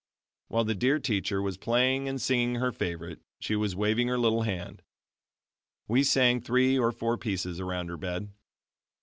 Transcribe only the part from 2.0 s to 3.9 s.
and singing her favorite she was